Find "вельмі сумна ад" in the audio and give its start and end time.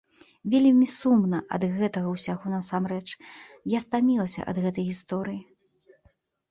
0.53-1.65